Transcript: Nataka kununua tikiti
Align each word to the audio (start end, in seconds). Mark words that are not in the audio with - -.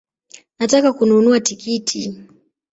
Nataka 0.57 0.93
kununua 0.93 1.39
tikiti 1.39 2.23